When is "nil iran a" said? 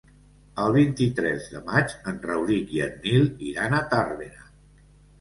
3.07-3.87